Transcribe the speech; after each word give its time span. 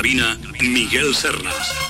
cabina 0.00 0.34
Miguel 0.62 1.14
Cernas. 1.14 1.89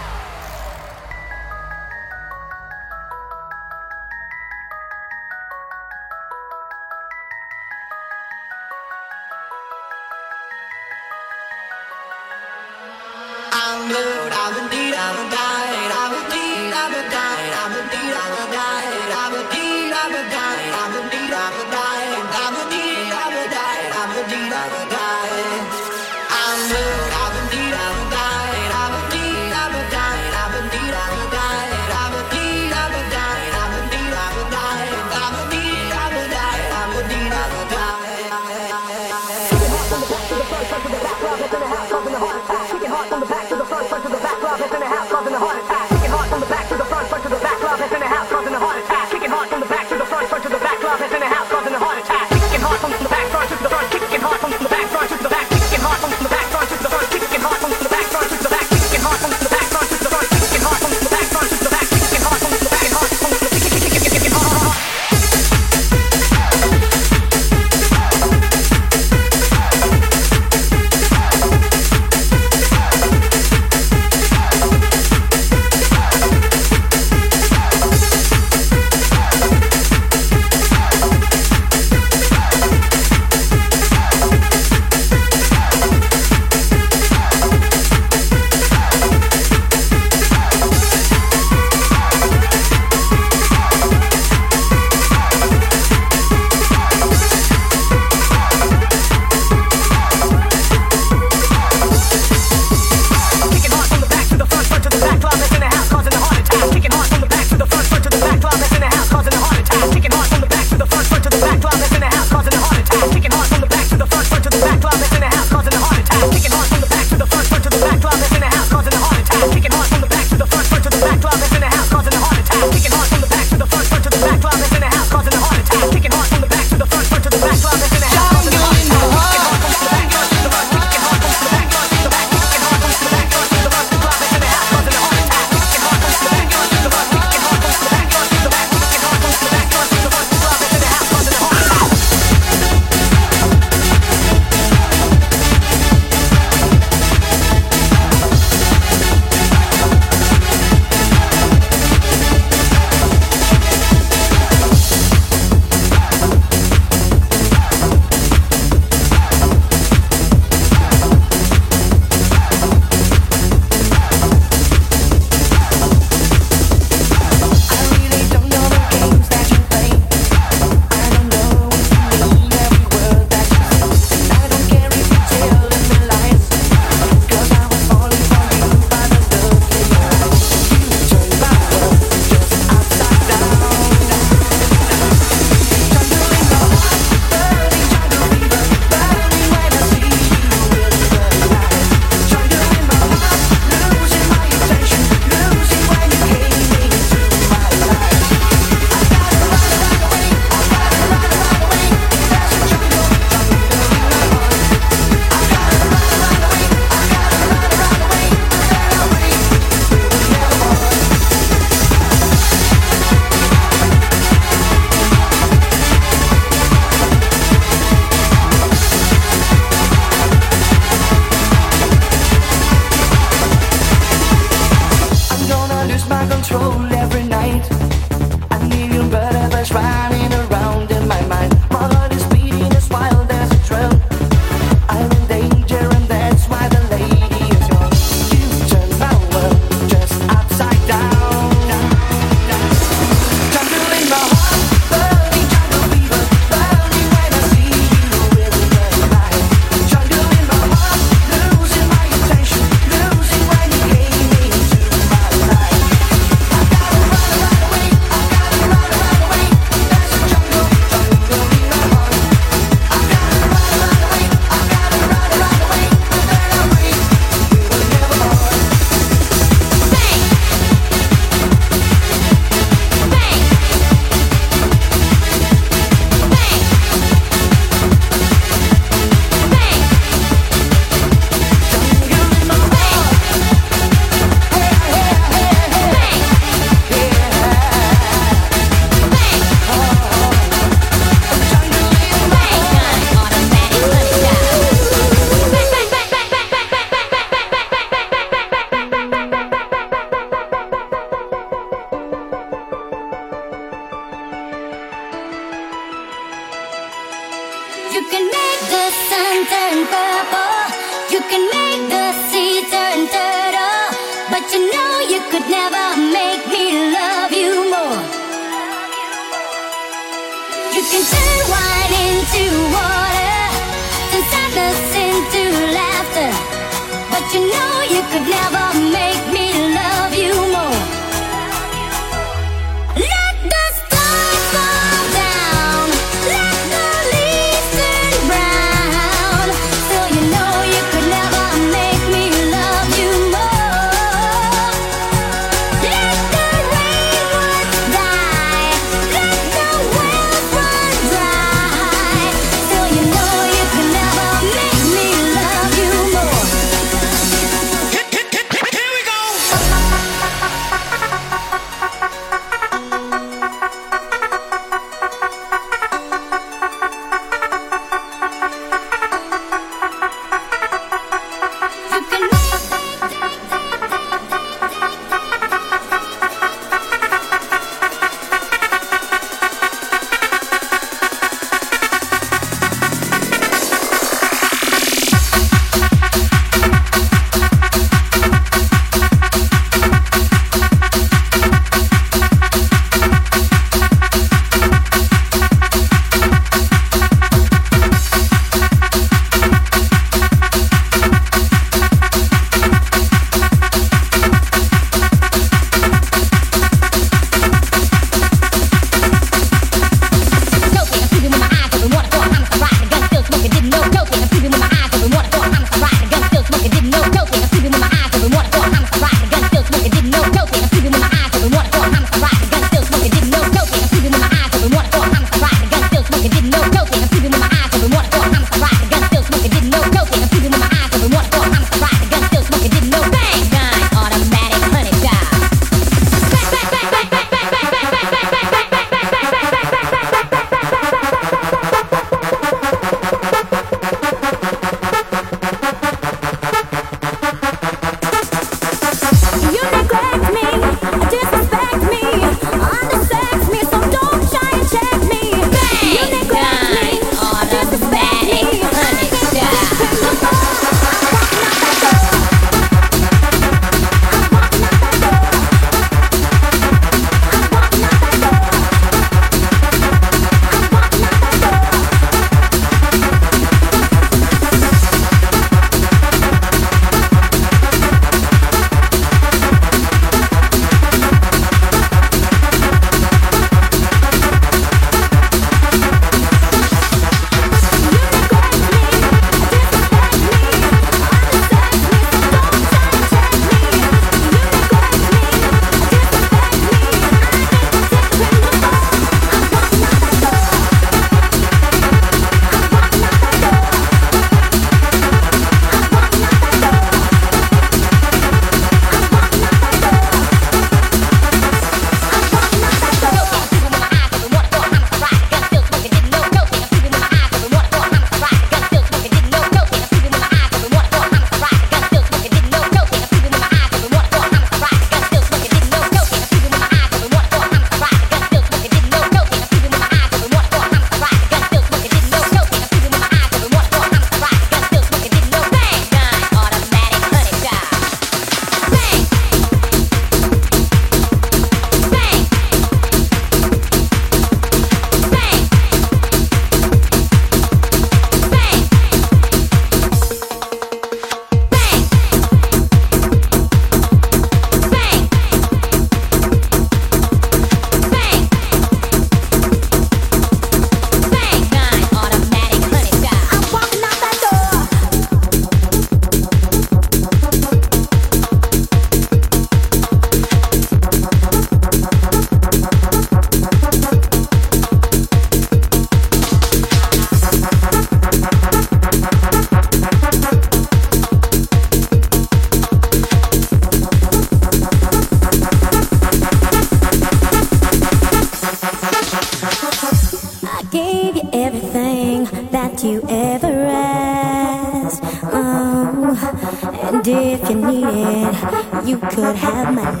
Could 599.21 599.35
have 599.37 599.75
my 599.75 600.00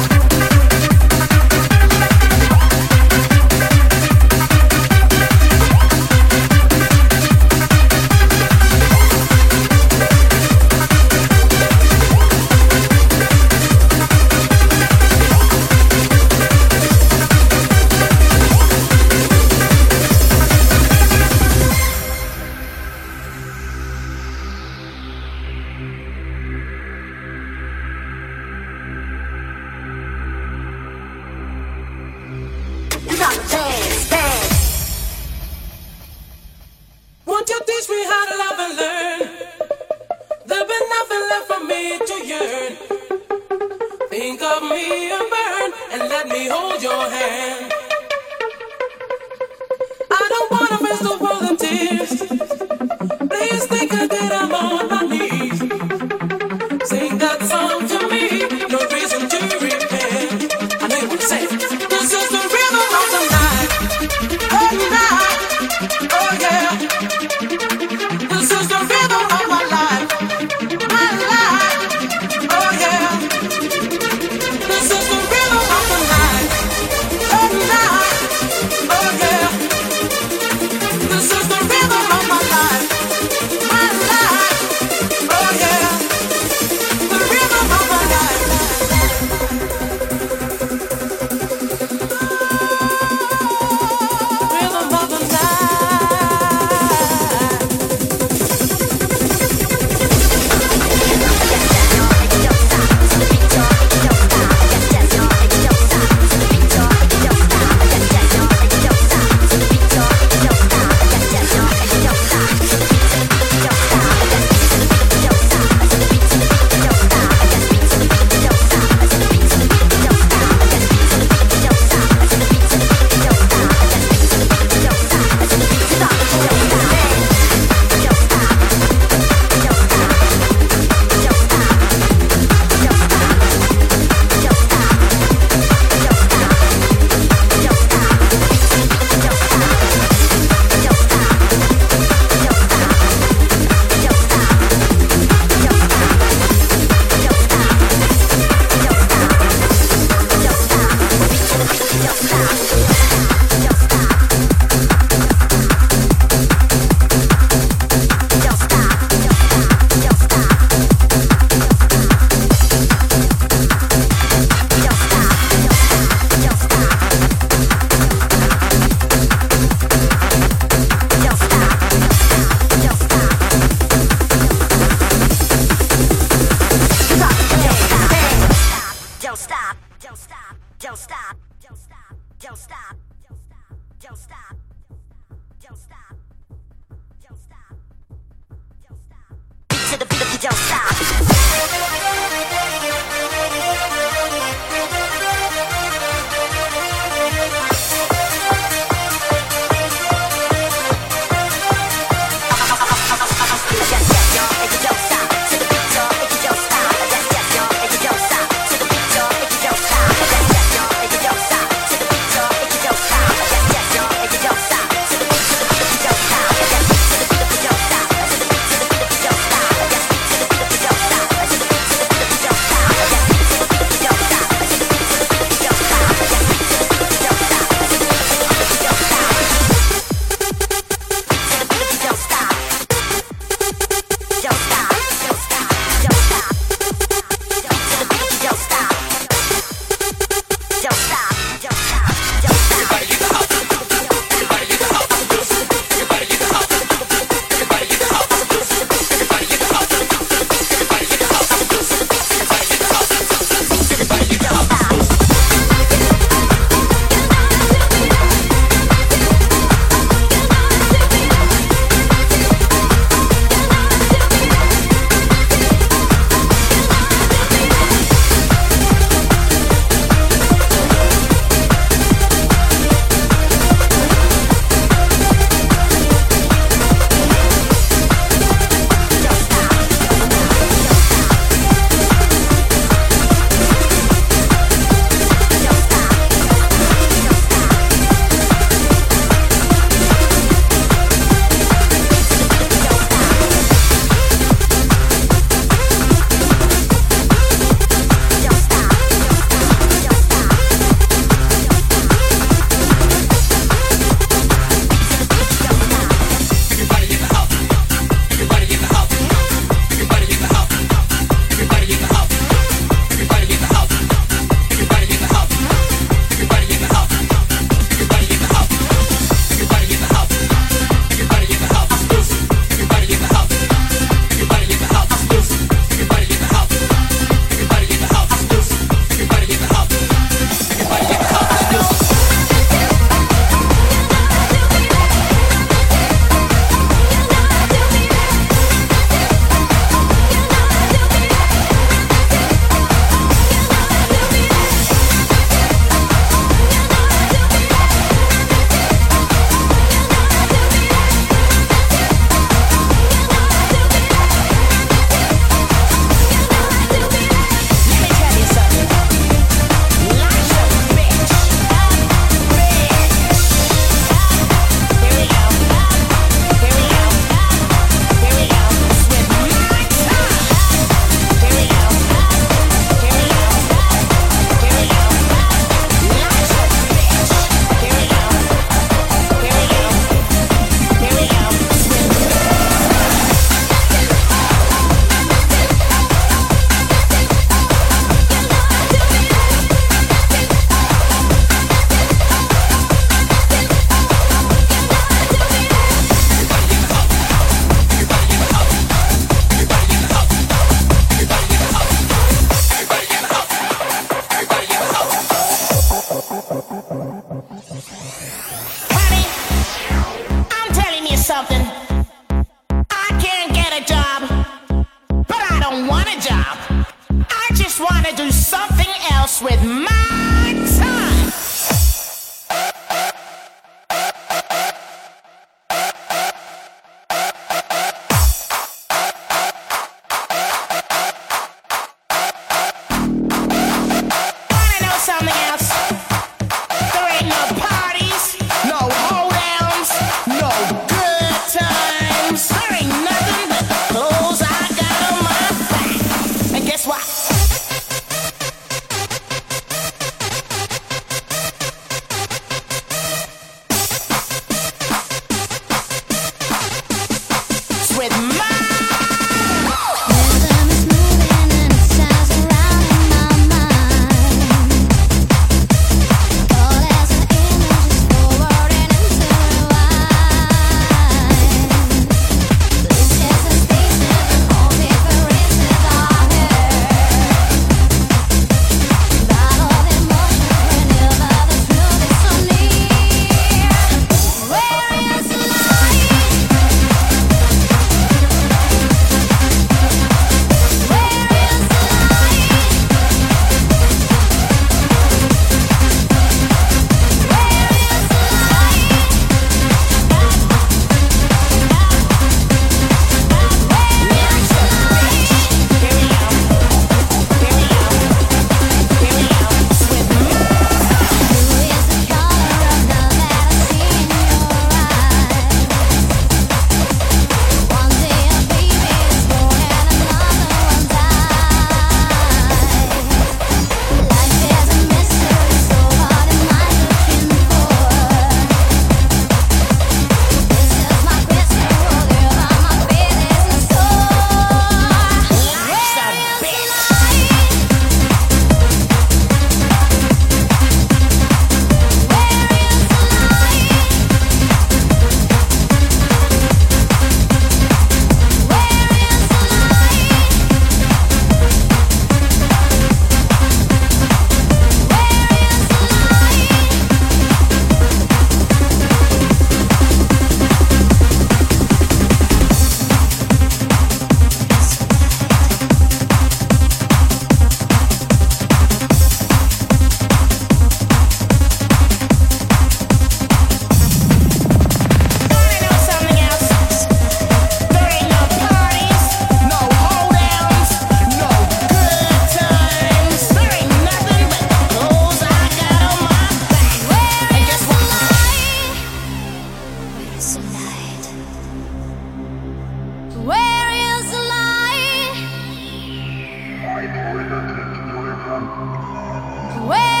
Wait! 599.67 600.00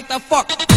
Like 0.00 0.08
to 0.08 0.20
fuck. 0.20 0.69